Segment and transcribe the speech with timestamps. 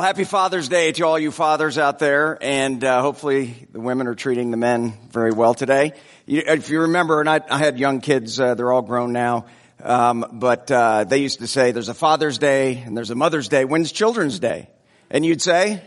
[0.00, 4.06] Well, happy Father's Day to all you fathers out there, and uh, hopefully the women
[4.06, 5.92] are treating the men very well today.
[6.24, 9.44] You, if you remember, and I, I had young kids, uh, they're all grown now,
[9.82, 13.48] um, but uh, they used to say, "There's a Father's Day and there's a Mother's
[13.48, 13.66] Day.
[13.66, 14.70] When's Children's Day?"
[15.10, 15.82] And you'd say,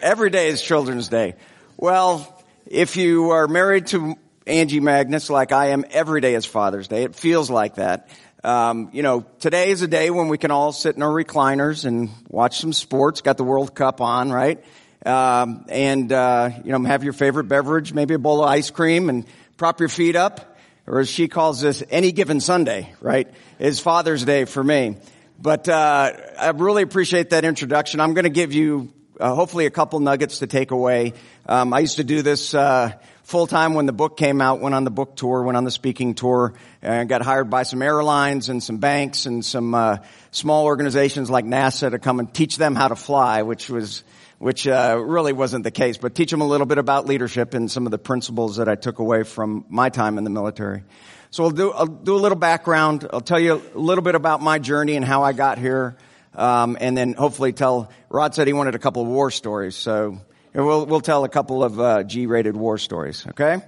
[0.00, 1.36] "Every day is Children's Day."
[1.76, 2.26] Well,
[2.66, 4.16] if you are married to
[4.48, 7.04] Angie Magness, like I am, every day is Father's Day.
[7.04, 8.08] It feels like that.
[8.44, 11.86] Um, you know, today is a day when we can all sit in our recliners
[11.86, 13.22] and watch some sports.
[13.22, 14.62] Got the World Cup on, right?
[15.06, 19.08] Um, and uh, you know, have your favorite beverage, maybe a bowl of ice cream,
[19.08, 19.24] and
[19.56, 23.32] prop your feet up, or as she calls this, any given Sunday, right?
[23.58, 24.98] Is Father's Day for me.
[25.40, 27.98] But uh, I really appreciate that introduction.
[27.98, 31.14] I'm going to give you uh, hopefully a couple nuggets to take away.
[31.48, 32.92] Um, I used to do this uh,
[33.24, 35.70] full time when the book came out, went on the book tour, went on the
[35.70, 39.98] speaking tour, and got hired by some airlines and some banks and some uh,
[40.30, 44.04] small organizations like NASA to come and teach them how to fly, which was
[44.38, 47.70] which uh, really wasn't the case, but teach them a little bit about leadership and
[47.70, 50.82] some of the principles that I took away from my time in the military.
[51.30, 53.08] So I'll do, I'll do a little background.
[53.10, 55.96] I'll tell you a little bit about my journey and how I got here.
[56.34, 59.76] Um, and then hopefully tell, Rod said he wanted a couple of war stories.
[59.76, 60.18] So
[60.62, 63.26] we'll, we'll tell a couple of uh, G-rated war stories.
[63.26, 63.58] Okay.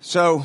[0.00, 0.44] So,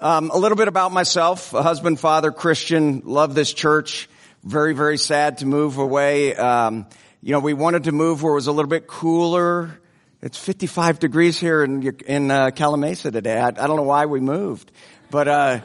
[0.00, 3.02] um, a little bit about myself: a husband, father, Christian.
[3.04, 4.08] Love this church.
[4.42, 6.34] Very, very sad to move away.
[6.34, 6.86] Um,
[7.22, 9.78] you know, we wanted to move where it was a little bit cooler.
[10.22, 13.38] It's 55 degrees here in in uh, Calimesa today.
[13.38, 14.72] I, I, don't know why we moved,
[15.10, 15.60] but uh,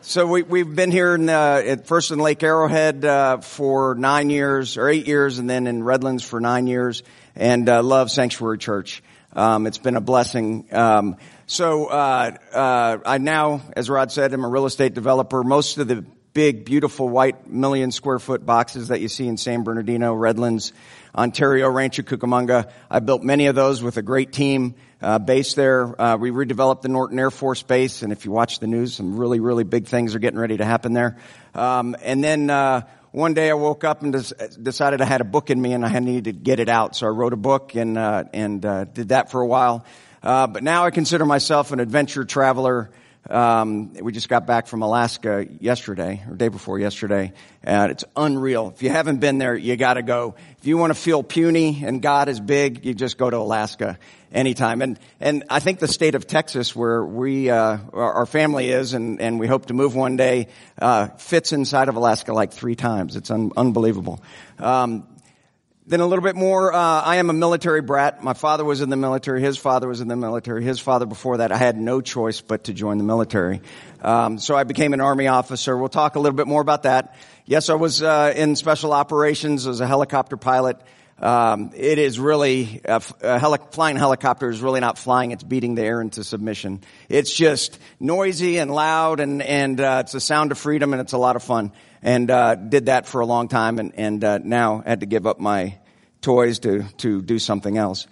[0.00, 4.30] so we we've been here in, uh, at first in Lake Arrowhead uh, for nine
[4.30, 7.02] years or eight years, and then in Redlands for nine years
[7.36, 9.02] and uh, love Sanctuary Church.
[9.32, 10.66] Um, it's been a blessing.
[10.72, 15.42] Um, so uh, uh, I now, as Rod said, I'm a real estate developer.
[15.42, 16.04] Most of the
[16.34, 20.72] big, beautiful white million square foot boxes that you see in San Bernardino, Redlands,
[21.14, 22.70] Ontario, Rancho Cucamonga.
[22.90, 26.00] I built many of those with a great team uh, based there.
[26.00, 29.16] Uh, we redeveloped the Norton Air Force Base, and if you watch the news, some
[29.16, 31.18] really, really big things are getting ready to happen there.
[31.54, 32.82] Um, and then uh,
[33.14, 34.12] one day I woke up and
[34.60, 36.96] decided I had a book in me and I needed to get it out.
[36.96, 39.84] So I wrote a book and, uh, and, uh, did that for a while.
[40.20, 42.90] Uh, but now I consider myself an adventure traveler.
[43.28, 48.72] Um, we just got back from Alaska yesterday or day before yesterday, and it's unreal.
[48.74, 50.34] If you haven't been there, you got to go.
[50.58, 53.98] If you want to feel puny and God is big, you just go to Alaska
[54.30, 54.82] anytime.
[54.82, 59.20] And and I think the state of Texas, where we uh, our family is, and
[59.20, 60.48] and we hope to move one day,
[60.80, 63.16] uh, fits inside of Alaska like three times.
[63.16, 64.22] It's un- unbelievable.
[64.58, 65.06] Um,
[65.86, 66.72] then a little bit more.
[66.72, 68.22] Uh, I am a military brat.
[68.22, 69.42] My father was in the military.
[69.42, 70.64] His father was in the military.
[70.64, 71.52] His father before that.
[71.52, 73.60] I had no choice but to join the military.
[74.00, 75.76] Um, so I became an army officer.
[75.76, 77.16] We'll talk a little bit more about that.
[77.44, 80.78] Yes, I was uh, in special operations as a helicopter pilot.
[81.18, 85.76] Um, it is really a, a heli- flying helicopter is really not flying; it's beating
[85.76, 86.80] the air into submission.
[87.08, 91.12] It's just noisy and loud, and and uh, it's a sound of freedom, and it's
[91.12, 91.70] a lot of fun.
[92.04, 95.26] And uh, did that for a long time, and and uh, now had to give
[95.26, 95.78] up my
[96.20, 98.06] toys to to do something else.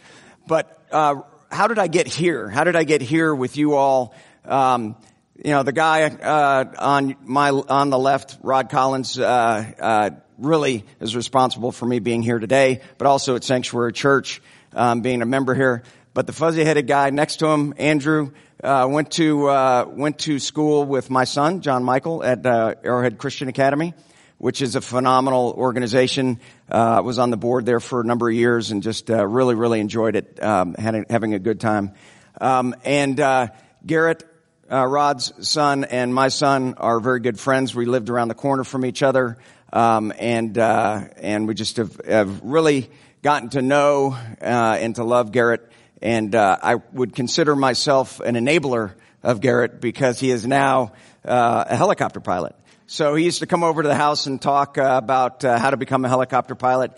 [0.48, 1.16] But uh,
[1.50, 2.48] how did I get here?
[2.48, 4.14] How did I get here with you all?
[4.47, 4.97] Um,
[5.36, 11.14] you know, the guy uh, on my on the left, Rod Collins uh, really is
[11.14, 14.41] responsible for me being here today, but also at Sanctuary Church,
[14.72, 15.82] um, being a member here.
[16.14, 20.84] But the fuzzy-headed guy next to him, Andrew, uh, went to uh, went to school
[20.84, 23.94] with my son, John Michael, at uh, Arrowhead Christian Academy,
[24.36, 26.38] which is a phenomenal organization.
[26.70, 29.54] Uh, was on the board there for a number of years and just uh, really,
[29.54, 31.92] really enjoyed it, um, had, having a good time.
[32.38, 33.48] Um, and uh,
[33.86, 34.22] Garrett,
[34.68, 37.74] Rod's son, and my son are very good friends.
[37.74, 39.38] We lived around the corner from each other.
[39.72, 42.90] Um, and uh, and we just have, have, really
[43.22, 45.71] gotten to know uh, and to love Garrett.
[46.02, 50.92] And uh, I would consider myself an enabler of Garrett because he is now
[51.24, 52.54] uh, a helicopter pilot.
[52.86, 55.70] So he used to come over to the house and talk uh, about uh, how
[55.70, 56.93] to become a helicopter pilot.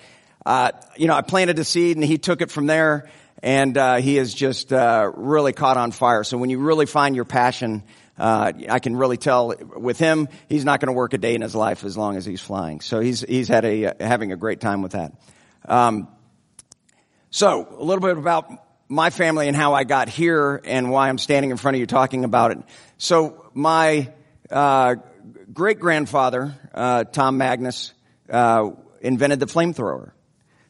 [0.97, 3.11] you know, I planted a seed and he took it from there.
[3.43, 6.25] And he is just really caught on fire.
[6.25, 7.83] So when you really find your passion,
[8.19, 11.43] uh, I can really tell with him, he's not going to work a day in
[11.43, 12.81] his life as long as he's flying.
[12.81, 15.12] So he's he's had a uh, having a great time with that.
[15.67, 16.09] Um,
[17.31, 18.51] so a little bit about
[18.89, 21.87] my family and how I got here and why I'm standing in front of you
[21.87, 22.59] talking about it.
[22.99, 24.11] So my
[24.51, 24.97] uh,
[25.53, 27.93] great grandfather uh, Tom Magness
[28.31, 28.71] uh,
[29.01, 30.13] invented the flamethrower.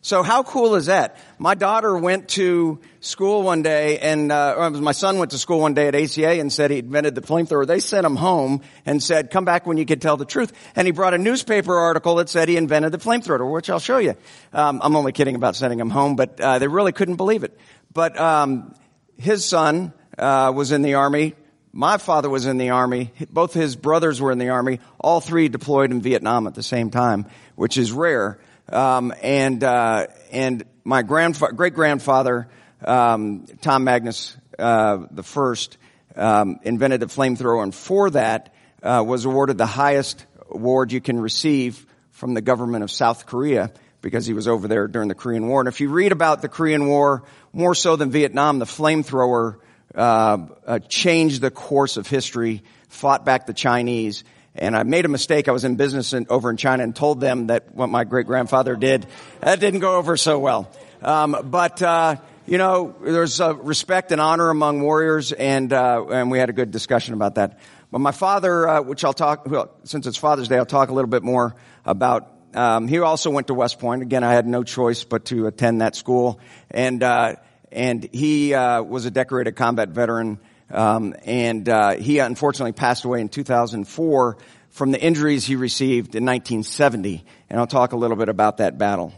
[0.04, 1.16] So how cool is that?
[1.38, 5.72] My daughter went to school one day and, uh, my son went to school one
[5.72, 7.66] day at ACA and said he invented the flamethrower.
[7.66, 10.52] They sent him home and said, come back when you can tell the truth.
[10.76, 13.96] And he brought a newspaper article that said he invented the flamethrower, which I'll show
[13.96, 14.14] you.
[14.52, 17.58] Um, I'm only kidding about sending him home, but, uh, they really couldn't believe it.
[17.94, 18.74] But, um,
[19.16, 21.34] his son, uh, was in the army.
[21.72, 23.12] My father was in the army.
[23.30, 24.80] Both his brothers were in the army.
[25.00, 27.26] All three deployed in Vietnam at the same time,
[27.56, 28.38] which is rare.
[28.68, 32.48] Um, and uh, and my grandfa- great grandfather
[32.84, 35.78] um, Tom Magness uh, the first
[36.16, 41.20] um, invented the flamethrower, and for that uh, was awarded the highest award you can
[41.20, 43.72] receive from the government of South Korea
[44.04, 45.60] because he was over there during the Korean War.
[45.60, 49.56] And if you read about the Korean War more so than Vietnam, the flamethrower
[49.94, 54.22] uh, uh, changed the course of history, fought back the Chinese,
[54.54, 55.48] and I made a mistake.
[55.48, 58.26] I was in business in, over in China and told them that what my great
[58.26, 59.06] grandfather did,
[59.40, 60.70] that didn't go over so well.
[61.02, 62.16] Um, but, uh,
[62.46, 66.70] you know, there's respect and honor among warriors, and uh, and we had a good
[66.70, 67.58] discussion about that.
[67.90, 70.92] But my father, uh, which I'll talk, well, since it's Father's Day, I'll talk a
[70.92, 72.33] little bit more about.
[72.54, 74.02] Um, he also went to West Point.
[74.02, 76.40] Again, I had no choice but to attend that school,
[76.70, 77.36] and uh,
[77.72, 80.38] and he uh, was a decorated combat veteran.
[80.70, 84.38] Um, and uh, he unfortunately passed away in 2004
[84.70, 87.24] from the injuries he received in 1970.
[87.50, 89.12] And I'll talk a little bit about that battle.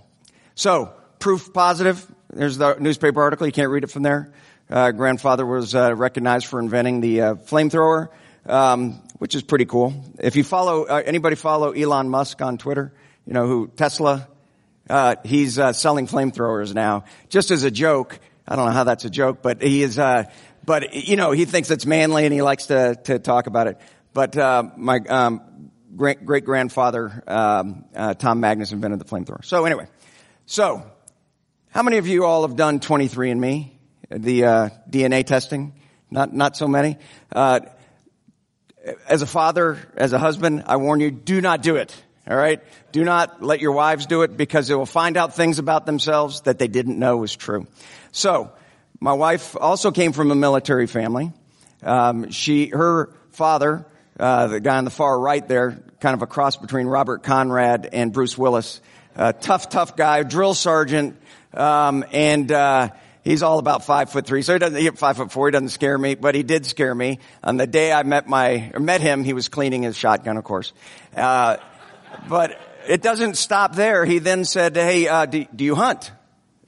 [0.54, 2.04] So, proof positive.
[2.30, 3.46] There's the newspaper article.
[3.46, 4.32] You can't read it from there.
[4.68, 8.08] Uh, grandfather was uh, recognized for inventing the uh, flamethrower,
[8.46, 10.04] um, which is pretty cool.
[10.18, 12.92] If you follow uh, anybody follow Elon Musk on Twitter,
[13.26, 14.28] you know who Tesla.
[14.88, 18.20] Uh, he's selling flamethrowers now, just as a joke.
[18.46, 19.98] I don't know how that's a joke, but he is
[20.66, 23.80] but you know, he thinks it's manly and he likes to to talk about it.
[24.12, 29.44] But uh, my um, great great grandfather um, uh, Tom Magness invented the flamethrower.
[29.44, 29.86] So anyway,
[30.44, 30.84] so
[31.70, 33.70] how many of you all have done 23andMe,
[34.10, 35.74] the uh, DNA testing?
[36.10, 36.98] Not not so many.
[37.32, 37.60] Uh,
[39.08, 41.94] as a father, as a husband, I warn you: do not do it.
[42.28, 42.60] All right?
[42.92, 46.40] Do not let your wives do it because they will find out things about themselves
[46.42, 47.66] that they didn't know was true.
[48.10, 48.50] So,
[48.98, 51.32] my wife also came from a military family.
[51.82, 53.86] Um, she, her father,
[54.18, 57.88] uh, the guy on the far right there, kind of a cross between Robert Conrad
[57.92, 58.80] and Bruce Willis.
[59.16, 61.16] Tough, tough guy, drill sergeant,
[61.54, 62.90] um, and uh,
[63.24, 64.42] he's all about five foot three.
[64.42, 65.48] So he doesn't, he five foot four.
[65.48, 67.18] He doesn't scare me, but he did scare me.
[67.42, 70.72] On the day I met my, met him, he was cleaning his shotgun, of course.
[71.14, 71.56] Uh,
[72.28, 74.04] but it doesn't stop there.
[74.04, 76.12] He then said, "Hey, uh, do, do you hunt?"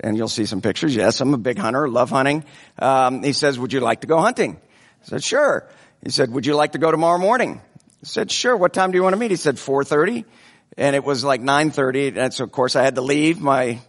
[0.00, 0.95] and you'll see some pictures.
[0.95, 2.45] Yes, I'm a big hunter, love hunting.
[2.79, 4.56] Um, he says, would you like to go hunting?
[5.03, 5.69] I said, sure.
[6.03, 7.61] He said, would you like to go tomorrow morning?
[7.61, 8.56] I said, sure.
[8.56, 9.31] What time do you want to meet?
[9.31, 10.25] He said, 4.30.
[10.77, 12.17] And it was like 9.30.
[12.17, 13.81] And so of course I had to leave my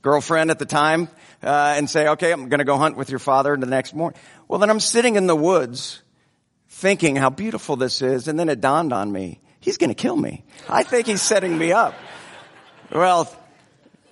[0.00, 1.08] girlfriend at the time,
[1.42, 4.18] uh, and say, okay, I'm going to go hunt with your father the next morning.
[4.46, 6.02] Well, then I'm sitting in the woods
[6.68, 8.28] thinking how beautiful this is.
[8.28, 10.42] And then it dawned on me, he's going to kill me.
[10.66, 11.94] I think he's setting me up.
[12.90, 13.30] Well,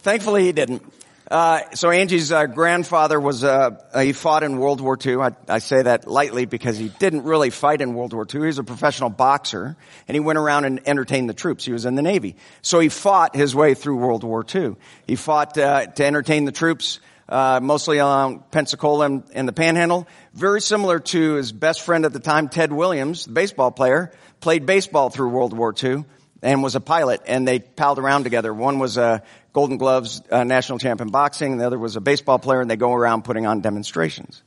[0.01, 0.83] thankfully he didn't.
[1.31, 5.17] Uh, so Angie's uh, grandfather was uh, uh, he fought in World War II.
[5.17, 8.43] I, I, say that lightly because he didn't really fight in World War II.
[8.43, 9.77] He was a professional boxer,
[10.07, 11.65] and he went around and entertained the troops.
[11.65, 14.77] He was in the Navy, so he fought his way through World War II.
[15.07, 20.07] He fought uh, to entertain the troops, uh, mostly along Pensacola and, and the Panhandle.
[20.33, 24.67] Very similar to his best friend at the time, Ted Williams, the baseball player, played
[24.67, 26.05] baseball through World War II
[26.43, 28.53] and was a pilot, and they palled around together.
[28.53, 29.23] One was a
[29.53, 31.53] Golden Gloves uh, national champion boxing.
[31.53, 34.43] and The other was a baseball player and they go around putting on demonstrations.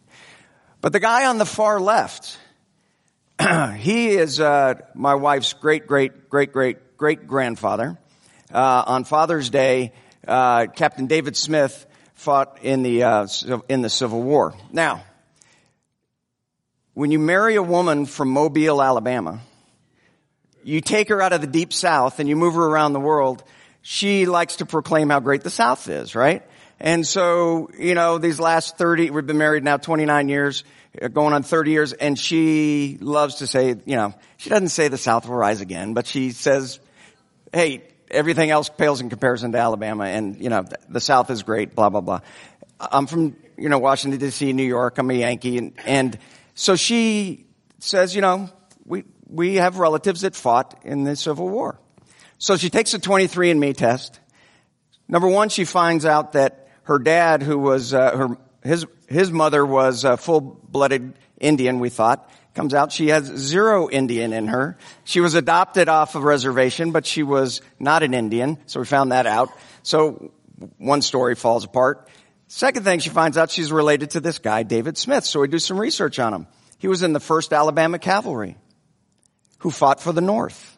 [0.82, 2.38] But the guy on the far left,
[3.78, 7.98] he is uh, my wife's great, great, great, great, great grandfather.
[8.54, 9.94] Uh, on Father's Day,
[10.28, 13.28] uh, Captain David Smith fought in the uh,
[13.68, 14.54] in the Civil War.
[14.72, 15.04] Now,
[16.94, 19.40] when you marry a woman from Mobile, Alabama,
[20.64, 23.44] you take her out of the deep South and you move her around the world
[23.82, 26.44] she likes to proclaim how great the South is, right?
[26.80, 30.64] And so, you know, these last 30, we've been married now 29 years,
[31.02, 34.88] uh, going on 30 years, and she loves to say, you know, she doesn't say
[34.88, 36.80] the South will rise again, but she says,
[37.52, 41.76] hey, everything else pales in comparison to Alabama, and, you know, the South is great,
[41.76, 42.22] blah, blah, blah.
[42.80, 46.18] I'm from, you know, Washington DC, New York, I'm a Yankee, and, and
[46.54, 47.46] so she
[47.80, 48.50] says, you know,
[48.86, 51.80] we, we have relatives that fought in the Civil War.
[52.38, 54.20] So she takes a 23andMe test.
[55.08, 59.66] Number one, she finds out that her dad, who was uh, her his his mother
[59.66, 61.80] was a full-blooded Indian.
[61.80, 64.78] We thought comes out she has zero Indian in her.
[65.04, 69.12] She was adopted off of reservation, but she was not an Indian, so we found
[69.12, 69.50] that out.
[69.84, 70.32] So
[70.78, 72.10] one story falls apart.
[72.48, 75.24] Second thing, she finds out she's related to this guy, David Smith.
[75.24, 76.48] So we do some research on him.
[76.80, 78.58] He was in the 1st Alabama Cavalry
[79.60, 80.78] who fought for the North.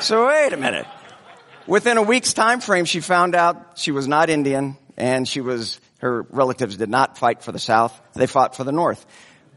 [0.00, 0.86] So wait a minute.
[1.66, 5.80] Within a week's time frame, she found out she was not Indian and she was,
[5.98, 7.98] her relatives did not fight for the South.
[8.14, 9.04] They fought for the North.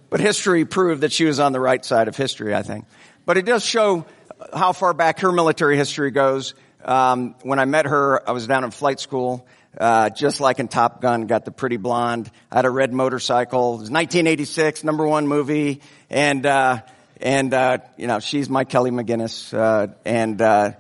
[0.09, 2.85] But history proved that she was on the right side of history, I think.
[3.25, 4.05] But it does show
[4.53, 6.53] how far back her military history goes.
[6.85, 9.45] Um, when I met her, I was down in flight school,
[9.77, 12.31] uh, just like in Top Gun, got the pretty blonde.
[12.51, 13.75] I had a red motorcycle.
[13.75, 16.81] It was 1986, number one movie, and uh,
[17.19, 20.71] and uh, you know she's my Kelly McGillis, uh, and uh,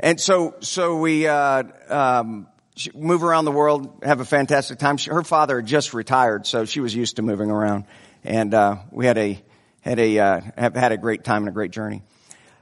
[0.00, 2.46] and so so we uh, um,
[2.94, 4.96] move around the world, have a fantastic time.
[4.96, 7.84] She, her father had just retired, so she was used to moving around,
[8.24, 8.54] and
[8.90, 9.42] we had a
[9.80, 10.14] had a
[10.56, 12.02] have had a great time and a great journey.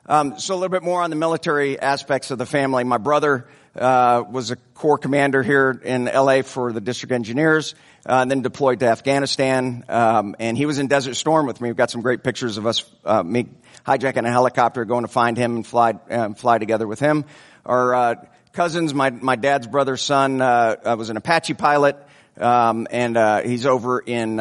[0.06, 2.84] Um, so a little bit more on the military aspects of the family.
[2.84, 7.74] My brother uh, was a corps commander here in LA for the district engineers,
[8.06, 9.84] uh, and then deployed to Afghanistan.
[9.88, 11.68] Um, and he was in Desert Storm with me.
[11.68, 13.48] We've got some great pictures of us uh, me
[13.86, 17.24] hijacking a helicopter, going to find him and fly um, fly together with him.
[17.66, 18.14] Our uh,
[18.52, 21.96] cousins, my my dad's brother's son, uh, was an Apache pilot.
[22.36, 24.40] Um, and uh, he's over in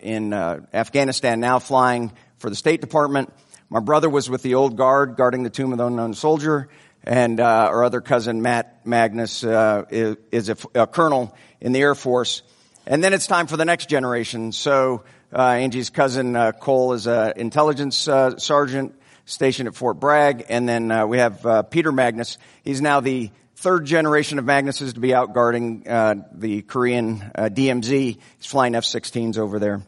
[0.00, 3.32] in Afghanistan now, flying for the State Department.
[3.70, 6.68] My brother was with the old guard guarding the tomb of the unknown soldier,
[7.04, 9.84] and uh, our other cousin Matt Magness uh,
[10.32, 12.42] is, a, a, colonel in the Air Force.
[12.86, 14.52] And then it's time for the next generation.
[14.52, 18.94] So uh, Angie's cousin uh, Cole is an intelligence uh, sergeant
[19.26, 22.36] stationed at Fort Bragg, and then uh, we have Peter Magness.
[22.62, 28.18] He's now the third generation of Magnesses to be out guarding the Korean DMZ.
[28.36, 29.82] He's flying F-16s over there.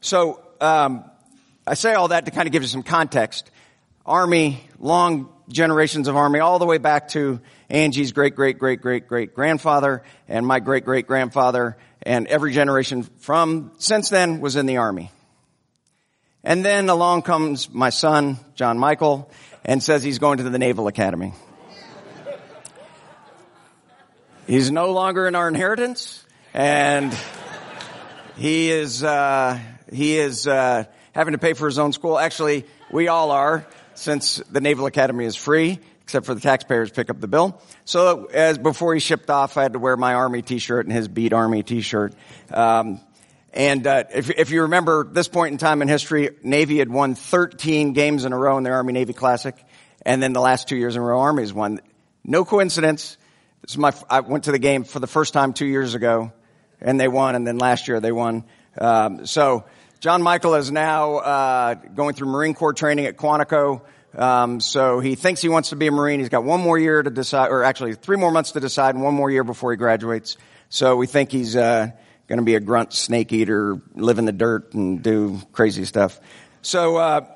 [0.00, 1.04] So um,
[1.66, 3.50] I say all that to kind of give you some context.
[4.04, 9.06] Army, long generations of Army, all the way back to Angie's great, great, great, great,
[9.06, 14.66] great grandfather and my great, great grandfather and every generation from since then was in
[14.66, 15.10] the Army.
[16.42, 19.30] And then along comes my son, John Michael,
[19.64, 21.34] and says he's going to the Naval Academy.
[24.46, 27.16] He's no longer in our inheritance, and
[28.36, 29.60] he is, uh,
[29.92, 32.18] he is, uh, having to pay for his own school.
[32.18, 33.66] Actually, we all are,
[34.00, 37.60] since the Naval Academy is free, except for the taxpayers pick up the bill.
[37.84, 41.06] So as before he shipped off, I had to wear my Army T-shirt and his
[41.06, 42.14] beat Army T-shirt.
[42.50, 43.00] Um,
[43.52, 47.14] and uh, if, if, you remember this point in time in history, Navy had won
[47.14, 49.54] 13 games in a row in the Army Navy Classic,
[50.06, 51.80] and then the last two years in a row, Army's won.
[52.24, 53.18] No coincidence.
[53.62, 53.92] This is my.
[54.08, 56.32] I went to the game for the first time two years ago,
[56.80, 57.34] and they won.
[57.34, 58.44] And then last year they won.
[58.78, 59.64] Um, so
[60.00, 63.82] John Michael is now uh, going through Marine Corps training at Quantico.
[64.16, 66.20] Um, so he thinks he wants to be a Marine.
[66.20, 69.04] He's got one more year to decide, or actually three more months to decide, and
[69.04, 70.38] one more year before he graduates.
[70.70, 71.90] So we think he's uh,
[72.28, 76.18] going to be a grunt snake eater, live in the dirt, and do crazy stuff.
[76.62, 77.26] So, uh,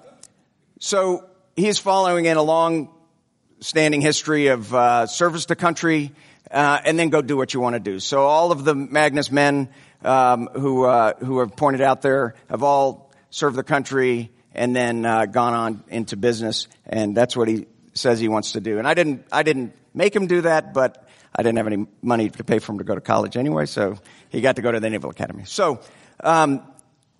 [0.80, 6.12] so he's following in a long-standing history of uh, service to country,
[6.50, 8.00] uh, and then go do what you want to do.
[8.00, 9.68] So all of the Magness men
[10.04, 15.04] um, who uh, who have pointed out there have all served the country and then
[15.04, 18.78] uh, gone on into business, and that's what he says he wants to do.
[18.78, 22.30] And I didn't I didn't make him do that, but I didn't have any money
[22.30, 24.80] to pay for him to go to college anyway, so he got to go to
[24.80, 25.44] the Naval Academy.
[25.44, 25.80] So.
[26.20, 26.62] Um,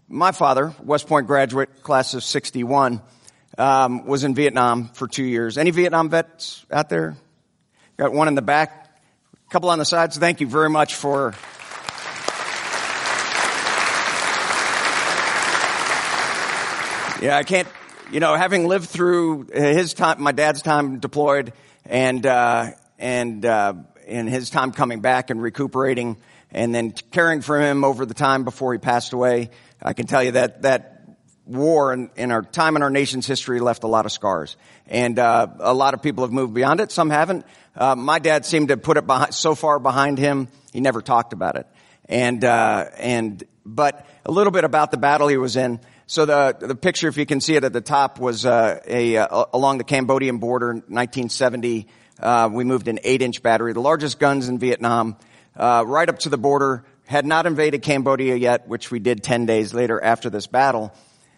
[0.09, 3.01] my father, West Point graduate, class of 61,
[3.57, 5.59] um, was in Vietnam for two years.
[5.59, 7.17] Any Vietnam vets out there?
[7.97, 8.99] Got one in the back,
[9.47, 10.19] a couple on the sides.
[10.19, 11.35] Thank you very much for
[17.25, 17.67] Yeah, I can't,
[18.13, 21.55] you know, having lived through his time, my dad's time deployed
[21.87, 23.73] and, uh, and, uh,
[24.07, 26.19] in his time coming back and recuperating
[26.51, 29.49] and then caring for him over the time before he passed away,
[29.81, 31.17] I can tell you that, that
[31.47, 34.59] war in, in our time in our nation's history left a lot of scars.
[34.87, 36.93] And, uh, a lot of people have moved beyond it.
[36.93, 37.47] Some haven't.
[37.75, 41.33] Uh, my dad seemed to put it behind, so far behind him, he never talked
[41.33, 41.67] about it.
[42.07, 45.81] And, uh, and, but a little bit about the battle he was in.
[46.07, 49.17] So the the picture, if you can see it at the top, was uh, a
[49.17, 51.87] uh, along the Cambodian border, in 1970.
[52.21, 55.17] Uh, we moved an eight-inch battery, the largest guns in Vietnam,
[55.57, 56.85] uh, right up to the border.
[57.07, 60.95] Had not invaded Cambodia yet, which we did 10 days later after this battle.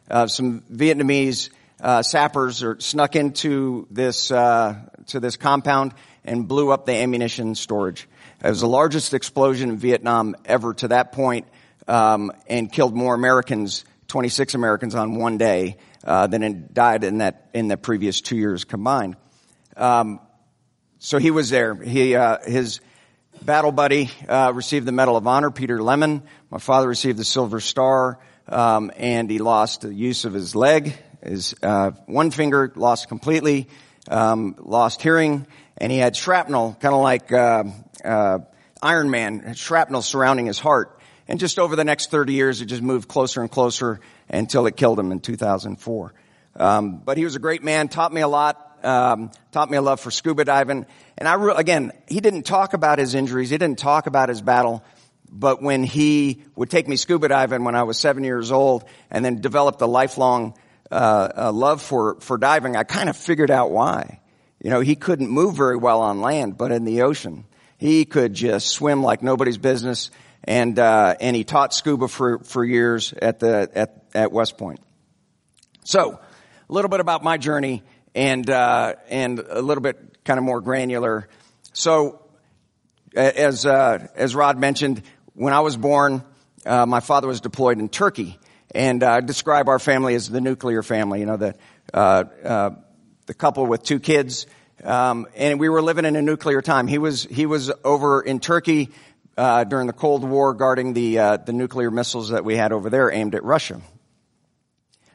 [0.09, 5.95] Uh, some Vietnamese uh, sappers are snuck into this to this compound
[6.25, 8.09] and blew up the ammunition storage.
[8.45, 11.47] It was the largest explosion in Vietnam ever to that point,
[11.87, 17.51] um, and killed more Americans 26 Americans on one day uh, than died in that
[17.53, 19.17] in the previous two years combined.
[19.77, 20.21] Um,
[20.99, 21.75] so he was there.
[21.75, 22.81] He, uh, his
[23.43, 26.23] battle buddy, uh, received the Medal of Honor, Peter Lemon.
[26.51, 30.97] My father received the Silver Star, um, and he lost the use of his leg.
[31.23, 33.69] His, uh, one finger lost completely,
[34.09, 35.47] um, lost hearing,
[35.77, 37.65] and he had shrapnel, kind of like, uh,
[38.05, 38.39] uh,
[38.83, 40.96] Iron Man, shrapnel surrounding his heart.
[41.29, 44.77] And just over the next 30 years, it just moved closer and closer until it
[44.77, 46.15] killed him in 2004.
[46.57, 49.83] Um, but he was a great man, taught me a lot, um, taught me a
[49.83, 50.87] love for scuba diving.
[51.19, 53.51] And I, re- again, he didn't talk about his injuries.
[53.51, 54.85] He didn't talk about his battle.
[55.31, 59.25] But when he would take me scuba diving when I was seven years old and
[59.25, 60.55] then developed a lifelong
[60.91, 64.21] uh, a love for, for diving, I kind of figured out why.
[64.63, 67.45] You know, he couldn't move very well on land, but in the ocean,
[67.77, 70.11] he could just swim like nobody's business.
[70.47, 74.81] And, uh, and he taught scuba for, for years at the, at, at West Point.
[75.85, 76.21] So,
[76.69, 77.83] a little bit about my journey
[78.17, 81.29] and uh, and a little bit kind of more granular.
[81.73, 82.23] So,
[83.15, 85.03] as uh, as Rod mentioned,
[85.35, 86.25] when I was born,
[86.65, 88.39] uh, my father was deployed in Turkey,
[88.75, 91.21] and I describe our family as the nuclear family.
[91.21, 91.55] You know, the
[91.93, 92.71] uh, uh,
[93.27, 94.47] the couple with two kids,
[94.83, 96.87] um, and we were living in a nuclear time.
[96.87, 98.91] He was he was over in Turkey.
[99.37, 103.13] Uh, during the Cold War, guarding the the nuclear missiles that we had over there
[103.13, 103.81] aimed at Russia.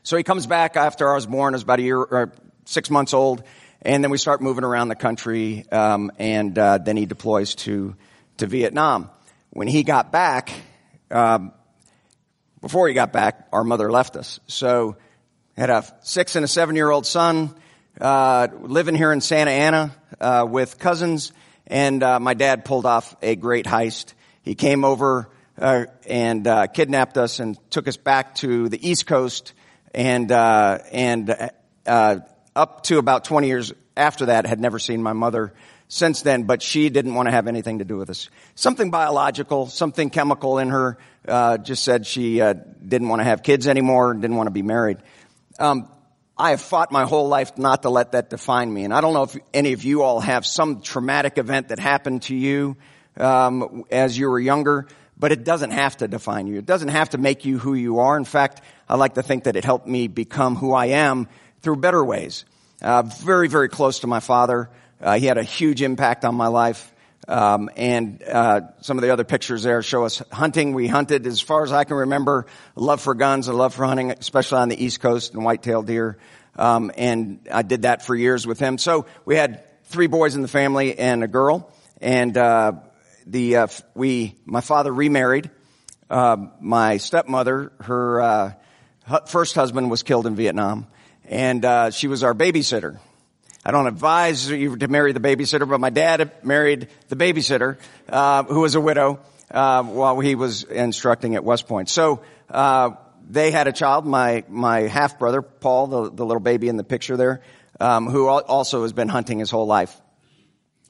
[0.04, 1.54] So he comes back after I was born.
[1.54, 2.32] I was about a year,
[2.66, 3.44] six months old,
[3.82, 7.96] and then we start moving around the country, um, and uh, then he deploys to
[8.38, 9.10] to Vietnam.
[9.51, 10.51] When he got back,
[11.10, 11.51] um,
[12.62, 14.40] before he got back, our mother left us.
[14.48, 14.98] So
[15.58, 17.54] had a six and a seven year old son
[18.00, 21.34] uh, living here in Santa Ana uh, with cousins,
[21.68, 24.13] and uh, my dad pulled off a great heist.
[24.41, 29.06] He came over uh, and uh, kidnapped us and took us back to the East
[29.06, 29.53] Coast
[29.94, 31.51] and uh, and
[31.86, 32.20] uh,
[32.56, 35.53] up to about 20 years after that, had never seen my mother
[35.88, 38.30] since then, but she didn't want to have anything to do with us.
[38.56, 43.44] Something biological, something chemical in her, uh, just said she uh, didn't want to have
[43.44, 44.98] kids anymore, didn't want to be married.
[45.60, 45.89] Um,
[46.38, 49.13] I have fought my whole life not to let that define me, and I don't
[49.13, 52.77] know if any of you all have some traumatic event that happened to you
[53.17, 56.57] um, as you were younger, but it doesn't have to define you.
[56.57, 58.17] It doesn't have to make you who you are.
[58.17, 61.27] In fact, I like to think that it helped me become who I am
[61.61, 62.46] through better ways.
[62.81, 64.70] Uh, very, very close to my father.
[65.00, 66.91] Uh, he had a huge impact on my life.
[67.27, 70.74] Um, and uh, some of the other pictures there show us hunting.
[70.74, 74.12] We hunted, as far as I can remember, love for guns, and love for hunting,
[74.12, 76.18] especially on the East Coast and white-tailed deer.
[76.55, 78.77] Um, and I did that for years with him.
[78.77, 81.72] So we had three boys in the family and a girl.
[82.01, 82.74] And uh,
[83.27, 85.50] the uh, we, my father remarried.
[86.10, 88.57] Uh, my stepmother, her
[89.27, 90.88] first husband was killed in Vietnam
[91.31, 93.00] and uh, she was our babysitter.
[93.63, 97.77] I don't advise you to marry the babysitter, but my dad married the babysitter,
[98.09, 99.19] uh, who was a widow,
[99.51, 101.87] uh, while he was instructing at West Point.
[101.87, 102.91] So uh,
[103.29, 106.83] they had a child, my my half brother Paul, the, the little baby in the
[106.83, 107.41] picture there,
[107.79, 109.95] um, who also has been hunting his whole life.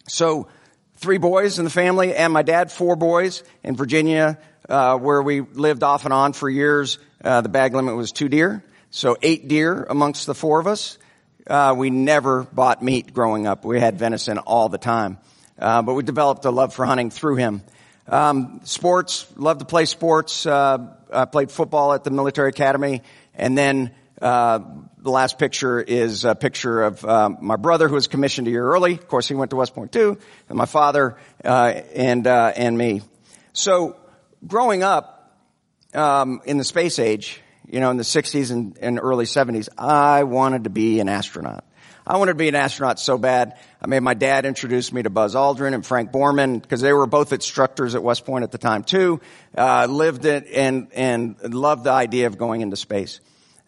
[0.08, 0.48] So
[0.96, 5.42] three boys in the family, and my dad four boys in Virginia, uh, where we
[5.42, 7.00] lived off and on for years.
[7.22, 8.64] Uh, the bag limit was two deer.
[8.92, 10.98] So eight deer amongst the four of us.
[11.48, 13.66] Uh, we never bought meat growing up.
[13.66, 15.18] We had venison all the time.
[15.58, 17.62] Uh, but we developed a love for hunting through him.
[18.08, 20.46] Um, sports, loved to play sports.
[20.46, 23.02] Uh, I played football at the military academy.
[23.36, 24.60] And then uh,
[24.98, 28.66] the last picture is a picture of um, my brother who was commissioned a year
[28.66, 28.94] early.
[28.94, 30.18] Of course, he went to West Point too.
[30.50, 33.02] And my father uh, and uh, and me.
[33.54, 33.98] So
[34.46, 35.38] growing up
[35.94, 40.24] um, in the space age, you know, in the 60s and, and early 70s, I
[40.24, 41.64] wanted to be an astronaut.
[42.06, 43.58] I wanted to be an astronaut so bad.
[43.82, 47.08] I made my dad introduce me to Buzz Aldrin and Frank Borman because they were
[47.08, 49.22] both instructors at West Point at the time too.
[49.56, 53.22] Uh, lived it and and loved the idea of going into space.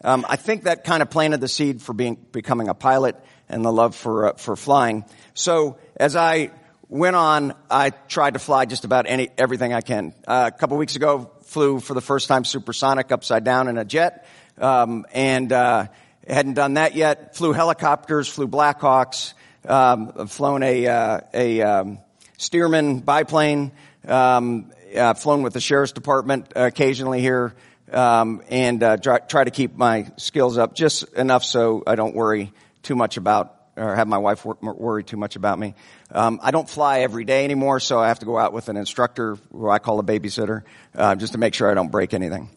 [0.03, 3.15] Um, I think that kind of planted the seed for being becoming a pilot
[3.47, 5.05] and the love for uh, for flying.
[5.35, 6.51] So as I
[6.89, 10.13] went on, I tried to fly just about any everything I can.
[10.27, 13.85] Uh, a couple weeks ago, flew for the first time supersonic upside down in a
[13.85, 14.25] jet,
[14.57, 15.85] um, and uh,
[16.27, 17.35] hadn't done that yet.
[17.35, 19.33] Flew helicopters, flew Blackhawks,
[19.67, 21.99] um, flown a uh, a um,
[22.39, 23.71] Stearman biplane,
[24.07, 27.53] um, uh, flown with the sheriff's department occasionally here,
[27.91, 32.15] um, and uh, try, try to keep my skills up just enough so I don't
[32.15, 35.73] worry too much about or have my wife worry too much about me.
[36.11, 38.77] Um, I don't fly every day anymore, so I have to go out with an
[38.77, 40.63] instructor who I call a babysitter,
[40.95, 42.49] uh, just to make sure I don't break anything.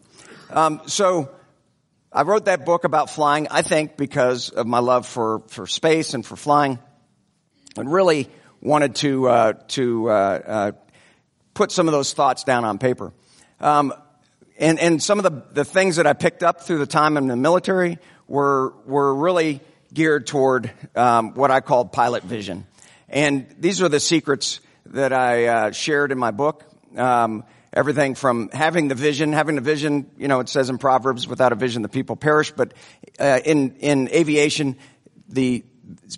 [0.49, 1.29] Um, so
[2.11, 6.13] I wrote that book about flying, I think, because of my love for, for space
[6.13, 6.79] and for flying.
[7.75, 8.29] And really,
[8.61, 10.71] wanted to uh, to uh, uh,
[11.53, 13.13] put some of those thoughts down on paper.
[13.59, 13.93] Um,
[14.59, 17.27] and, and some of the, the things that I picked up through the time in
[17.27, 19.61] the military were, were really
[19.93, 22.65] geared toward um, what I call pilot vision.
[23.09, 26.63] And these are the secrets that I uh, shared in my book.
[26.95, 31.27] Um, everything from having the vision, having the vision, you know, it says in Proverbs,
[31.27, 32.73] without a vision the people perish, but
[33.19, 34.77] uh, in, in aviation,
[35.29, 35.63] the,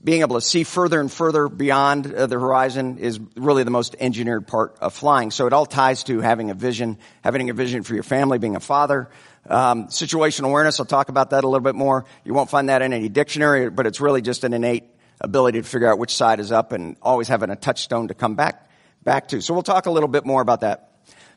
[0.03, 3.95] being able to see further and further beyond uh, the horizon is really the most
[3.99, 5.31] engineered part of flying.
[5.31, 8.55] So it all ties to having a vision, having a vision for your family, being
[8.55, 9.09] a father.
[9.47, 12.05] Um, situational awareness, I'll talk about that a little bit more.
[12.23, 14.83] You won't find that in any dictionary, but it's really just an innate
[15.21, 18.35] ability to figure out which side is up and always having a touchstone to come
[18.35, 18.69] back,
[19.03, 19.41] back to.
[19.41, 20.85] So we'll talk a little bit more about that.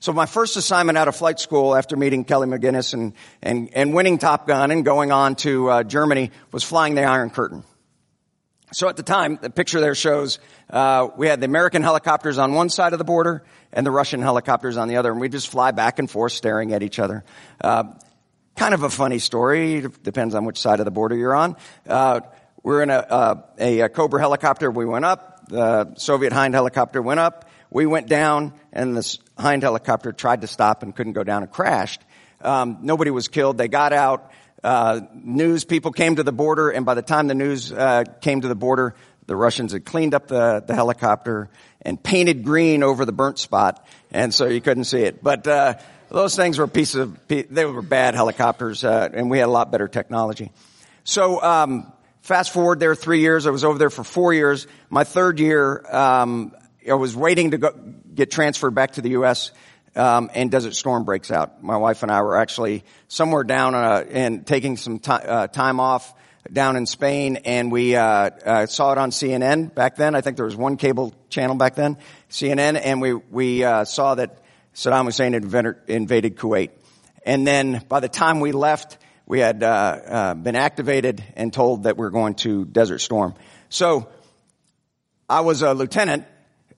[0.01, 3.95] So my first assignment out of flight school after meeting Kelly McGinnis and, and, and
[3.95, 7.62] winning Top Gun and going on to uh, Germany was flying the Iron Curtain.
[8.73, 10.39] So at the time, the picture there shows
[10.71, 14.23] uh, we had the American helicopters on one side of the border and the Russian
[14.23, 17.23] helicopters on the other, and we just fly back and forth, staring at each other.
[17.61, 17.85] Uh,
[18.57, 19.85] kind of a funny story.
[20.03, 21.57] Depends on which side of the border you're on.
[21.87, 22.21] Uh,
[22.63, 24.71] we're in a, uh, a, a, Cobra helicopter.
[24.71, 25.49] We went up.
[25.49, 27.51] The Soviet Hind helicopter went up.
[27.71, 31.53] We went down, and the Hind helicopter tried to stop and couldn't go down and
[31.53, 32.01] crashed.
[32.41, 33.59] Um, nobody was killed.
[33.59, 34.31] They got out
[34.64, 38.40] uh, news people came to the border, and by the time the news uh, came
[38.42, 38.94] to the border,
[39.27, 41.48] the Russians had cleaned up the, the helicopter
[41.81, 45.22] and painted green over the burnt spot, and so you couldn't see it.
[45.22, 45.75] But uh,
[46.09, 49.72] those things were pieces of they were bad helicopters, uh, and we had a lot
[49.72, 50.53] better technology.
[51.05, 53.46] So um, fast forward there three years.
[53.46, 54.66] I was over there for four years.
[54.90, 56.55] My third year, um,
[56.88, 57.70] I was waiting to go,
[58.14, 59.51] get transferred back to the U.S
[59.94, 61.62] um, and Desert Storm breaks out.
[61.62, 65.81] My wife and I were actually somewhere down uh, and taking some t- uh, time
[65.81, 66.14] off
[66.50, 70.14] down in Spain, and we uh, uh saw it on CNN back then.
[70.14, 71.98] I think there was one cable channel back then,
[72.31, 74.42] CNN, and we we uh, saw that
[74.74, 75.44] Saddam Hussein had
[75.88, 76.70] invaded Kuwait.
[77.24, 81.96] And then by the time we left, we had uh, been activated and told that
[81.96, 83.35] we we're going to Desert Storm.
[83.68, 84.09] So
[85.28, 86.26] I was a lieutenant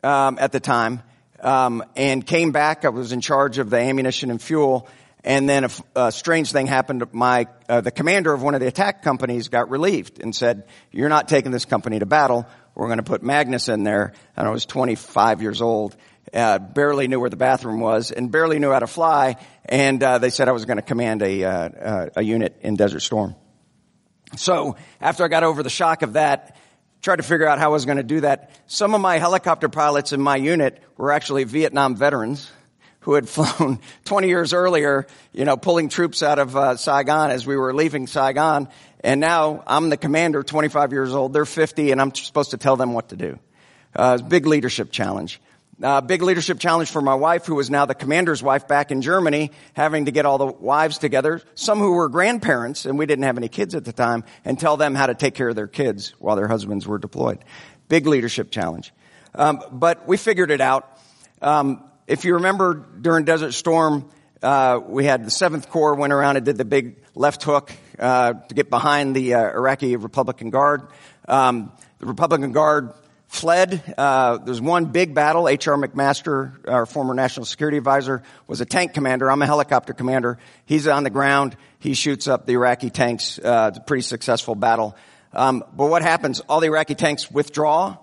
[0.03, 1.03] um, at the time
[1.45, 2.85] um, and came back.
[2.85, 4.89] I was in charge of the ammunition and fuel.
[5.23, 7.03] And then a, strange thing happened.
[7.13, 11.09] My uh, the commander of one of the attack companies got relieved and said, "You're
[11.09, 12.47] not taking this company to battle.
[12.75, 15.97] We're going to put Magness in there." And I was 25 years old,
[16.35, 19.37] uh, barely knew where the bathroom was, and barely knew how to fly.
[19.65, 22.75] And uh, they said I was going to command a uh, uh, a unit in
[22.75, 23.35] Desert Storm.
[24.37, 26.55] So after I got over the shock of that,
[27.05, 28.51] tried to figure out how I was going to do that.
[28.67, 32.51] Some of my helicopter pilots in my unit were actually Vietnam veterans
[33.01, 37.47] who had flown 20 years earlier, you know, pulling troops out of uh, Saigon as
[37.47, 38.69] we were leaving Saigon.
[39.01, 41.35] And now I'm the commander, 25 years old.
[41.35, 43.39] They're 50, and I'm supposed to tell them what to do.
[43.95, 45.43] Uh, big leadership challenge.
[45.83, 49.03] Uh, big leadership challenge for my wife, who was now the commander's wife back in
[49.03, 53.25] Germany, having to get all the wives together, some who were grandparents, and we didn't
[53.25, 55.67] have any kids at the time, and tell them how to take care of their
[55.67, 57.45] kids while their husbands were deployed.
[57.89, 58.93] Big leadership challenge.
[59.35, 60.89] Um, but we figured it out.
[61.43, 64.09] Um, if you remember during Desert Storm,
[64.43, 68.35] uh, we had the Seventh Corps went around and did the big left hook uh,
[68.35, 70.89] to get behind the uh, Iraqi Republican Guard.
[71.27, 72.93] Um, the Republican Guard
[73.35, 73.95] fled.
[73.99, 75.49] Uh, there's one big battle.
[75.49, 75.77] H.R.
[75.77, 79.31] McMaster, our former national security advisor, was a tank commander.
[79.31, 80.39] I'm a helicopter commander.
[80.65, 81.57] He's on the ground.
[81.79, 83.39] He shoots up the Iraqi tanks.
[83.39, 84.97] Uh, it's a pretty successful battle.
[85.33, 86.41] Um, but what happens?
[86.41, 87.97] All the Iraqi tanks withdraw,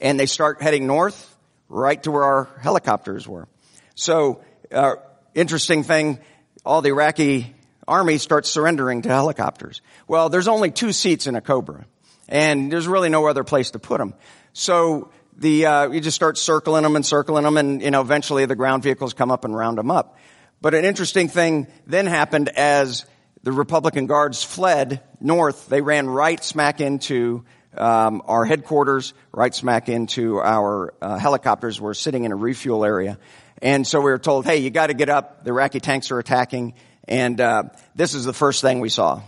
[0.00, 1.36] and they start heading north,
[1.68, 3.48] right to where our helicopters were.
[3.94, 4.94] So, uh,
[5.34, 6.20] interesting thing,
[6.64, 7.54] all the Iraqi
[7.86, 9.82] army starts surrendering to helicopters.
[10.06, 11.84] Well, there's only two seats in a Cobra,
[12.28, 14.14] and there's really no other place to put them.
[14.58, 18.44] So the uh, you just start circling them and circling them, and you know eventually
[18.44, 20.18] the ground vehicles come up and round them up.
[20.60, 23.06] But an interesting thing then happened as
[23.44, 25.68] the Republican guards fled north.
[25.68, 27.44] They ran right smack into
[27.76, 31.80] um, our headquarters, right smack into our uh, helicopters.
[31.80, 33.16] We're sitting in a refuel area,
[33.62, 35.44] and so we were told, "Hey, you got to get up.
[35.44, 36.74] The Iraqi tanks are attacking."
[37.06, 37.62] And uh,
[37.94, 39.22] this is the first thing we saw.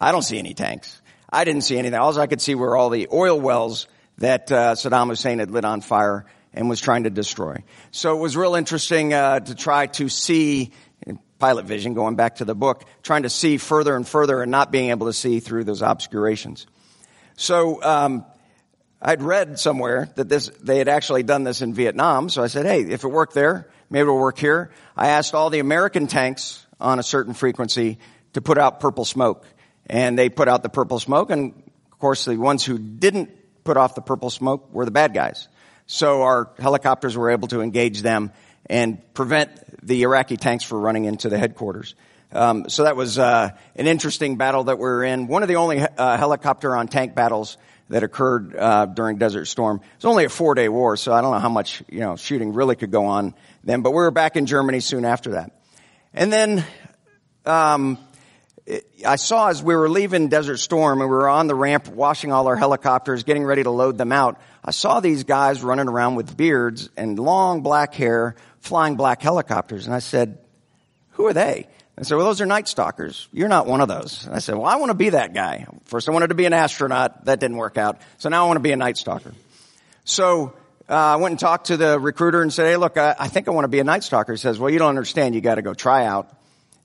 [0.00, 1.00] I don't see any tanks.
[1.34, 1.98] I didn't see anything.
[1.98, 5.64] All I could see were all the oil wells that uh, Saddam Hussein had lit
[5.64, 7.64] on fire and was trying to destroy.
[7.90, 10.70] So it was real interesting uh, to try to see
[11.38, 14.70] pilot vision, going back to the book, trying to see further and further and not
[14.70, 16.66] being able to see through those obscurations.
[17.36, 18.24] So um,
[19.02, 22.30] I'd read somewhere that this they had actually done this in Vietnam.
[22.30, 25.50] So I said, "Hey, if it worked there, maybe it'll work here." I asked all
[25.50, 27.98] the American tanks on a certain frequency
[28.34, 29.44] to put out purple smoke
[29.86, 31.30] and they put out the purple smoke.
[31.30, 31.54] And
[31.92, 33.30] of course, the ones who didn't
[33.64, 35.48] put off the purple smoke were the bad guys.
[35.86, 38.32] So our helicopters were able to engage them
[38.66, 39.50] and prevent
[39.86, 41.94] the Iraqi tanks from running into the headquarters.
[42.32, 45.28] Um, so that was uh, an interesting battle that we were in.
[45.28, 47.58] One of the only uh, helicopter on tank battles
[47.90, 49.76] that occurred uh, during Desert Storm.
[49.76, 52.16] It was only a four day war, so I don't know how much you know
[52.16, 53.82] shooting really could go on then.
[53.82, 55.52] But we were back in Germany soon after that,
[56.12, 56.64] and then
[57.44, 57.98] um,
[59.06, 62.32] I saw as we were leaving Desert Storm and we were on the ramp washing
[62.32, 64.40] all our helicopters, getting ready to load them out.
[64.64, 69.84] I saw these guys running around with beards and long black hair, flying black helicopters,
[69.84, 70.38] and I said,
[71.12, 73.28] "Who are they?" I said, well, those are night stalkers.
[73.32, 74.26] You're not one of those.
[74.26, 75.66] And I said, well, I want to be that guy.
[75.84, 77.26] First I wanted to be an astronaut.
[77.26, 78.00] That didn't work out.
[78.18, 79.32] So now I want to be a night stalker.
[80.04, 80.54] So,
[80.88, 83.46] uh, I went and talked to the recruiter and said, hey, look, I, I think
[83.46, 84.32] I want to be a night stalker.
[84.32, 85.34] He says, well, you don't understand.
[85.36, 86.30] You got to go try out.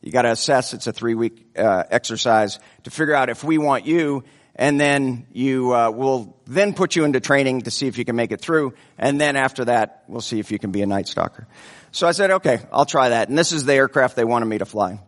[0.02, 0.74] You got to assess.
[0.74, 4.24] It's a three week, uh, exercise to figure out if we want you.
[4.56, 8.18] And then you, uh, will then put you into training to see if you can
[8.18, 8.74] make it through.
[8.98, 11.48] And then after that, we'll see if you can be a night stalker.
[11.92, 13.30] So I said, okay, I'll try that.
[13.30, 15.00] And this is the aircraft they wanted me to fly.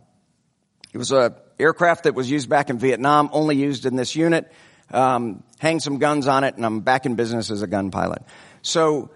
[0.93, 4.51] It was a aircraft that was used back in Vietnam, only used in this unit.
[4.89, 8.23] Um, hang some guns on it, and I'm back in business as a gun pilot.
[8.61, 9.11] So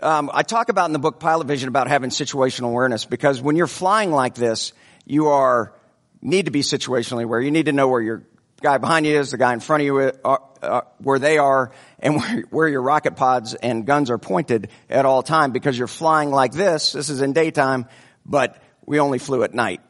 [0.00, 3.56] um, I talk about in the book Pilot Vision about having situational awareness because when
[3.56, 4.72] you're flying like this,
[5.08, 5.72] you are
[6.20, 7.40] need to be situationally aware.
[7.40, 8.22] You need to know where your
[8.60, 11.72] guy behind you is, the guy in front of you, are, uh, where they are,
[11.98, 15.86] and where, where, your rocket pods and guns are pointed at all time because you're
[15.86, 16.92] flying like this.
[16.92, 17.86] This is in daytime,
[18.26, 19.80] but we only flew at night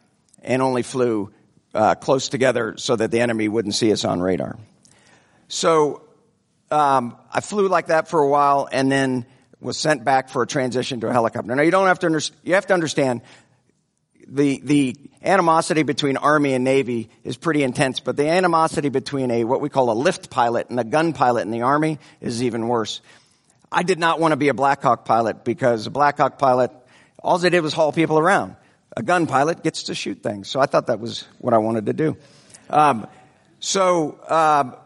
[0.42, 1.33] and only flew
[1.74, 4.57] uh, close together so that the enemy wouldn't see us on radar.
[5.48, 6.02] So
[6.70, 9.26] um, I flew like that for a while, and then
[9.61, 11.54] was sent back for a transition to a helicopter.
[11.54, 13.22] Now you don't have to you have to understand
[14.29, 19.45] the, the animosity between Army and Navy is pretty intense, but the animosity between a,
[19.45, 22.69] what we call a lift pilot and a gun pilot in the Army is even
[22.69, 23.01] worse.
[23.71, 26.71] I did not want to be a Black Hawk pilot because a Black Hawk pilot,
[27.23, 28.57] all they did was haul people around.
[28.97, 30.49] A gun pilot gets to shoot things.
[30.49, 32.17] So I thought that was what I wanted to do.
[32.71, 33.07] Um,
[33.61, 34.77] so, um,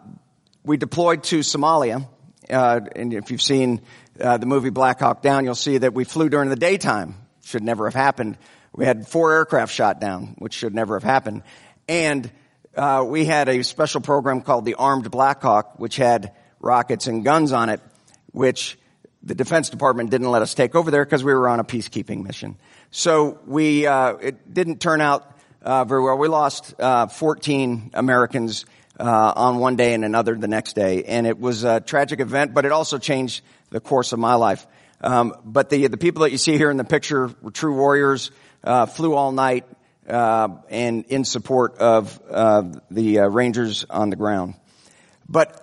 [0.65, 2.07] we deployed to Somalia,
[2.49, 3.81] uh, and if you've seen
[4.21, 7.17] uh, the movie Black Hawk Down, you'll see that we flew during the daytime.
[7.45, 8.39] Should never have happened.
[8.75, 11.43] We had four aircraft shot down, which should never have happened.
[11.89, 12.31] And
[12.77, 17.53] uh, we had a special program called the Armed Blackhawk, which had rockets and guns
[17.53, 17.81] on it,
[18.33, 18.79] which
[19.23, 22.25] the Defense Department didn't let us take over there because we were on a peacekeeping
[22.25, 22.57] mission.
[22.91, 25.31] So we uh, it didn't turn out
[25.61, 26.19] uh, very well.
[26.19, 28.65] We lost uh, 14 Americans
[28.99, 32.55] uh, on one day and another the next day, and it was a tragic event,
[32.55, 34.67] but it also changed the course of my life.
[35.01, 38.31] Um, but the the people that you see here in the picture were true warriors
[38.65, 39.65] uh, flew all night
[40.09, 44.55] uh, and in support of uh, the Rangers on the ground.
[45.29, 45.59] But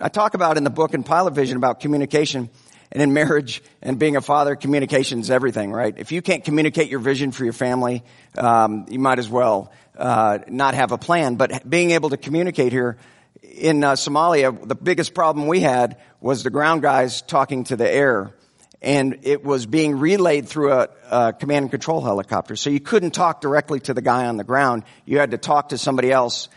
[0.00, 2.50] I talk about in the book in Pilot Vision about communication.
[2.92, 5.94] And in marriage and being a father, communication is everything, right?
[5.96, 8.04] If you can't communicate your vision for your family,
[8.36, 11.36] um, you might as well uh, not have a plan.
[11.36, 12.98] But being able to communicate here
[13.42, 17.90] in uh, Somalia, the biggest problem we had was the ground guys talking to the
[17.90, 18.34] air
[18.82, 22.56] and it was being relayed through a, a, command and control helicopter.
[22.56, 24.82] So you couldn't talk directly to the guy on the ground.
[25.06, 26.48] You had to talk to somebody else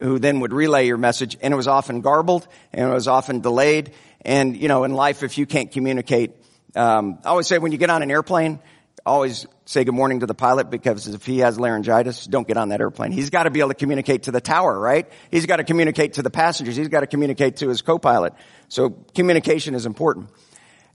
[0.00, 3.40] who then would relay your message, and it was often garbled, and it was often
[3.40, 3.92] delayed.
[4.22, 6.30] And you know, in life, if you can't communicate,
[6.76, 8.60] um, I always say when you get on an airplane,
[9.08, 12.68] always say good morning to the pilot because if he has laryngitis, don't get on
[12.68, 13.10] that airplane.
[13.10, 15.10] He's got to be able to communicate to the tower, right?
[15.30, 16.76] He's got to communicate to the passengers.
[16.76, 18.34] He's got to communicate to his co-pilot.
[18.68, 20.30] So communication is important.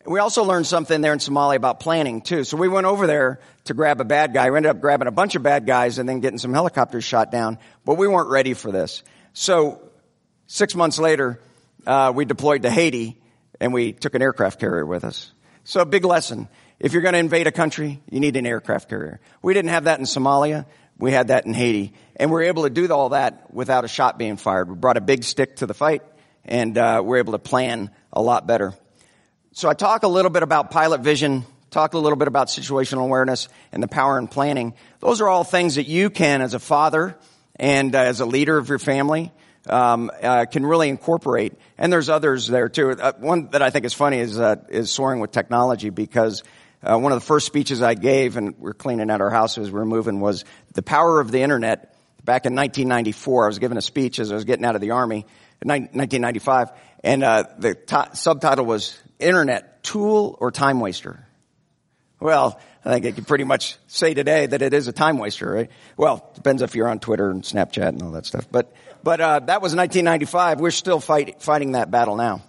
[0.06, 2.44] We also learned something there in Somalia about planning too.
[2.44, 4.52] So we went over there to grab a bad guy.
[4.52, 7.32] We ended up grabbing a bunch of bad guys and then getting some helicopters shot
[7.32, 9.04] down, but we weren't ready for this.
[9.32, 9.82] So
[10.48, 11.40] six months later,
[11.88, 13.22] uh, we deployed to Haiti
[13.62, 15.32] and we took an aircraft carrier with us.
[15.64, 16.50] So a big lesson.
[16.80, 19.22] If you're going to invade a country, you need an aircraft carrier.
[19.42, 20.66] We didn't have that in Somalia.
[20.98, 21.94] We had that in Haiti.
[22.18, 24.70] And we are able to do all that without a shot being fired.
[24.70, 26.04] We brought a big stick to the fight
[26.44, 28.74] and uh, we're able to plan a lot better.
[29.56, 33.04] So I talk a little bit about pilot vision, talk a little bit about situational
[33.04, 34.74] awareness and the power in planning.
[35.00, 37.16] Those are all things that you can, as a father
[37.58, 39.32] and uh, as a leader of your family,
[39.70, 41.54] um, uh, can really incorporate.
[41.78, 42.94] And there's others there too.
[42.94, 46.42] Uh, one that I think is funny is uh, is soaring with technology because
[46.82, 49.70] uh, one of the first speeches I gave, and we're cleaning out our house as
[49.70, 51.92] we're moving, was the power of the internet.
[52.24, 54.92] Back in 1994, I was giving a speech as I was getting out of the
[54.92, 55.28] army
[55.62, 56.72] in 1995,
[57.04, 61.26] and uh, the t- subtitle was internet tool or time waster?
[62.20, 65.52] Well, I think I can pretty much say today that it is a time waster,
[65.52, 65.70] right?
[65.98, 68.48] Well, depends if you're on Twitter and Snapchat and all that stuff.
[68.50, 70.60] But, but, uh, that was 1995.
[70.60, 72.42] We're still fight, fighting that battle now.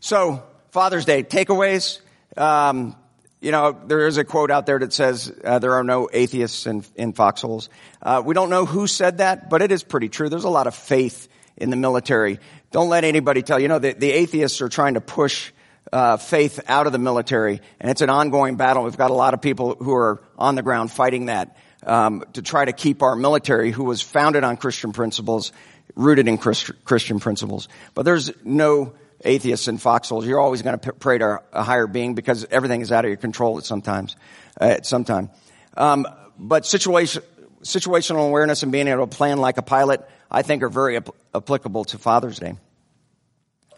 [0.00, 2.00] So, Father's Day, takeaways.
[2.36, 2.96] Um,
[3.40, 6.66] you know, there is a quote out there that says uh, there are no atheists
[6.66, 7.68] in, in foxholes.
[8.02, 10.30] Uh, we don't know who said that, but it is pretty true.
[10.30, 12.40] There's a lot of faith in the military.
[12.74, 13.68] Don't let anybody tell you.
[13.68, 15.52] Know, the, the atheists are trying to push
[15.92, 18.82] uh, faith out of the military, and it's an ongoing battle.
[18.82, 21.56] We've got a lot of people who are on the ground fighting that
[21.86, 25.52] um, to try to keep our military, who was founded on Christian principles,
[25.94, 27.68] rooted in Christ, Christian principles.
[27.94, 30.26] But there's no atheists in foxholes.
[30.26, 33.18] You're always going to pray to a higher being because everything is out of your
[33.18, 34.16] control at sometimes,
[34.60, 35.30] uh, at some time.
[35.76, 37.22] Um, but situation,
[37.64, 41.14] situational awareness and being able to plan like a pilot, I think are very ap-
[41.34, 42.54] applicable to Father's Day.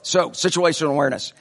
[0.03, 1.33] So, situational awareness.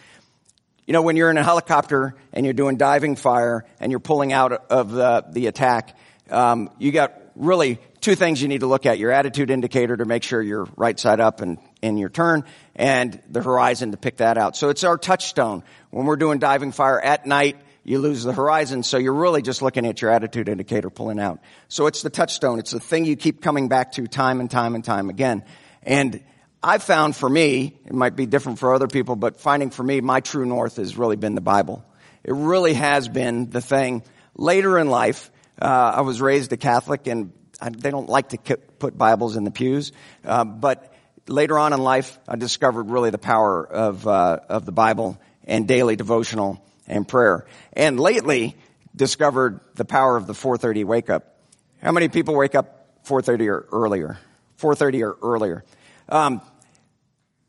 [0.87, 4.33] You know, when you're in a helicopter and you're doing diving fire and you're pulling
[4.33, 5.97] out of the, the attack,
[6.29, 8.99] um, you got really two things you need to look at.
[8.99, 12.43] Your attitude indicator to make sure you're right side up and in your turn
[12.75, 14.55] and the horizon to pick that out.
[14.55, 15.63] So it's our touchstone.
[15.89, 19.61] When we're doing diving fire at night, you lose the horizon, so you're really just
[19.61, 21.39] looking at your attitude indicator pulling out.
[21.67, 22.57] So it's the touchstone.
[22.57, 25.43] It's the thing you keep coming back to time and time and time again.
[25.83, 26.23] And
[26.63, 30.01] I've found for me, it might be different for other people, but finding for me,
[30.01, 31.85] my true north has really been the Bible.
[32.23, 34.01] It really has been the thing.
[34.35, 38.57] Later in life, uh, I was raised a Catholic, and I, they don't like to
[38.57, 39.91] put Bibles in the pews,
[40.25, 40.91] uh, but
[41.27, 45.67] later on in life, I discovered really the power of uh, of the Bible and
[45.67, 47.45] daily devotional and prayer.
[47.73, 48.55] And lately,
[48.95, 51.35] discovered the power of the 4:30 wake up.
[51.81, 54.17] How many people wake up 4:30 or earlier?
[54.57, 55.63] 4:30 or earlier.
[56.07, 56.41] Um,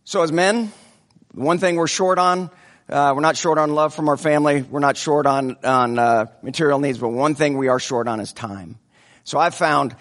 [0.05, 0.73] so as men,
[1.33, 2.51] one thing we're short on,
[2.89, 4.63] uh, we're not short on love from our family.
[4.63, 8.21] We're not short on on uh, material needs, but one thing we are short on
[8.21, 8.79] is time.
[9.25, 9.97] So I've found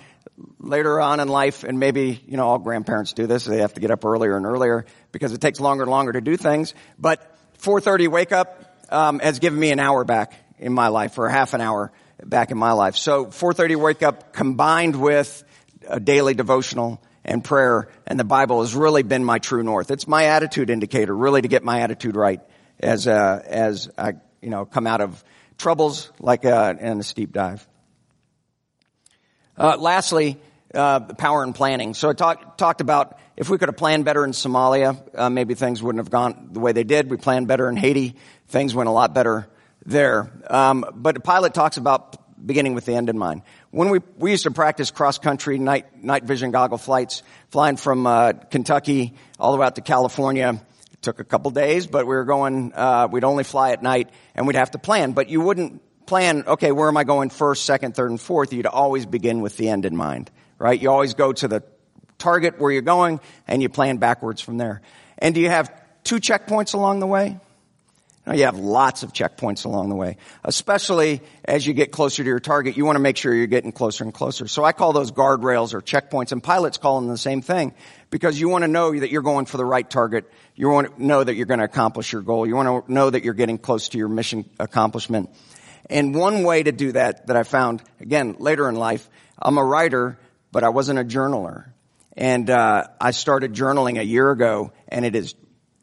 [0.60, 3.46] later on in life, and maybe you know all grandparents do this.
[3.46, 6.22] They have to get up earlier and earlier because it takes longer and longer to
[6.22, 6.74] do things.
[7.00, 11.28] But 4:30 wake up um, has given me an hour back in my life, or
[11.28, 11.92] a half an hour
[12.24, 12.96] back in my life.
[12.96, 15.44] So 4:30 wake up combined with
[15.88, 19.92] a daily devotional and prayer and the Bible has really been my true north.
[19.92, 22.42] It's my attitude indicator, really to get my attitude right
[22.80, 25.24] as uh, as I you know come out of
[25.58, 27.68] troubles like uh, in a steep dive.
[29.58, 30.38] Uh, lastly,
[30.74, 31.94] uh, power and planning.
[31.94, 35.56] So I talk, talked about if we could have planned better in Somalia, uh, maybe
[35.56, 37.10] things wouldn't have gone the way they did.
[37.10, 38.16] We planned better in Haiti,
[38.48, 39.48] things went a lot better
[39.86, 40.32] there.
[40.50, 43.42] Um, but pilot talks about beginning with the end in mind.
[43.72, 48.06] When we we used to practice cross country night night vision goggle flights, flying from
[48.08, 50.62] uh, Kentucky all the way out to California.
[50.94, 52.74] It took a couple days, but we were going.
[52.74, 55.14] Uh, we'd only fly at night, and we'd have to plan.
[55.14, 56.44] But you wouldn't plan.
[56.48, 58.54] Okay, where am I going first, second, third, and fourth?
[58.54, 60.80] You'd always begin with the end in mind, right?
[60.80, 61.64] You always go to the
[62.18, 64.82] target where you're going, and you plan backwards from there.
[65.18, 65.72] And do you have
[66.04, 67.40] two checkpoints along the way?
[68.26, 72.28] Now you have lots of checkpoints along the way, especially as you get closer to
[72.28, 72.76] your target.
[72.76, 74.48] You want to make sure you're getting closer and closer.
[74.48, 77.76] So I call those guardrails or checkpoints, and pilots call them the same thing
[78.10, 80.26] because you want to know that you're going for the right target.
[80.56, 82.48] You want to know that you're going to accomplish your goal.
[82.48, 85.30] You want to know that you're getting close to your mission accomplishment.
[85.90, 89.08] And one way to do that that I found again later in life,
[89.38, 90.18] I'm a writer,
[90.52, 91.66] but I wasn't a journaler,
[92.18, 95.36] and uh, I started journaling a year ago, and it has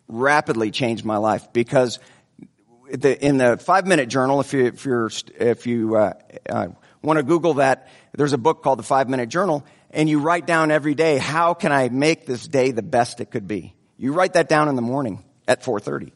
[0.08, 1.98] rapidly changed my life because
[3.00, 6.12] the, in the five minute journal, if you, if you're, if you, uh,
[6.48, 6.68] uh,
[7.02, 10.46] want to Google that, there's a book called the five minute journal and you write
[10.46, 13.74] down every day, how can I make this day the best it could be?
[13.98, 16.12] You write that down in the morning at 4.30.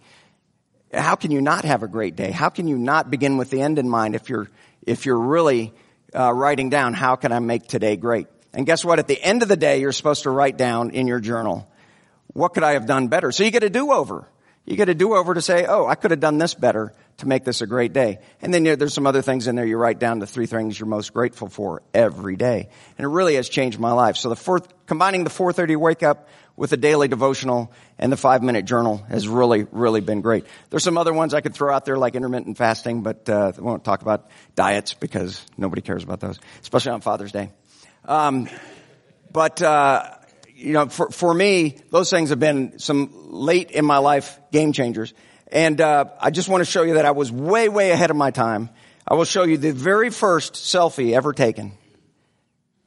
[0.93, 2.31] How can you not have a great day?
[2.31, 4.49] How can you not begin with the end in mind if you're,
[4.87, 5.75] if you're really,
[6.15, 8.29] uh, writing down, how can I make today great?
[8.55, 8.99] And guess what?
[8.99, 11.69] At the end of the day, you're supposed to write down in your journal,
[12.29, 13.33] what could I have done better?
[13.33, 14.27] So you get a do-over.
[14.67, 17.45] You get a do-over to say, oh, I could have done this better to make
[17.45, 18.19] this a great day.
[18.43, 19.65] And then there's some other things in there.
[19.65, 22.69] You write down the three things you're most grateful for every day.
[22.99, 24.17] And it really has changed my life.
[24.17, 28.43] So the fourth, combining the 4.30 wake up with the daily devotional and the five
[28.43, 30.47] minute journal has really, really been great.
[30.71, 33.61] There's some other ones I could throw out there like intermittent fasting, but uh, I
[33.61, 37.51] won't talk about diets because nobody cares about those, especially on Father's Day.
[38.05, 38.49] Um,
[39.31, 40.16] but uh,
[40.57, 44.73] you know, for, for me, those things have been some late in my life game
[44.73, 45.15] changers.
[45.53, 48.17] And, uh, I just want to show you that I was way, way ahead of
[48.17, 48.71] my time.
[49.07, 51.73] I will show you the very first selfie ever taken.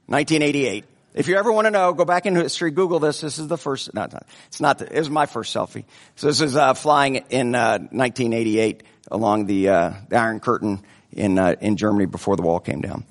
[0.08, 0.86] 1988.
[1.14, 3.22] If you ever want to know, go back in history, Google this.
[3.22, 4.08] This is the first, no,
[4.48, 5.86] it's not, it was my first selfie.
[6.16, 11.40] So this is, uh, flying in, uh, 1988 along the, uh, the Iron Curtain in
[11.40, 13.04] uh, in Germany before the wall came down.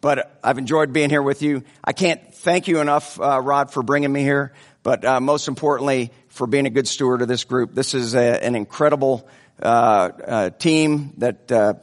[0.00, 1.64] But I've enjoyed being here with you.
[1.82, 4.52] I can't thank you enough, uh, Rod, for bringing me here.
[4.82, 7.74] But uh, most importantly, for being a good steward of this group.
[7.74, 9.26] This is a, an incredible
[9.62, 11.74] uh, uh, team that uh,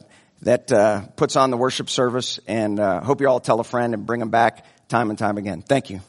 [0.42, 4.20] that puts on the worship service, and hope you all tell a friend and bring
[4.20, 5.62] them back time and time again.
[5.62, 6.00] Thank you.